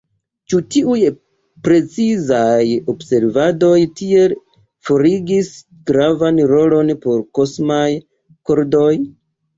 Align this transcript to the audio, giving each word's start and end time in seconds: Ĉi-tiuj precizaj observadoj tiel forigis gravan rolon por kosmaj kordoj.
Ĉi-tiuj 0.51 1.01
precizaj 1.67 2.63
observadoj 2.95 3.75
tiel 4.01 4.33
forigis 4.89 5.53
gravan 5.91 6.45
rolon 6.55 6.93
por 7.05 7.23
kosmaj 7.41 7.87
kordoj. 8.53 8.91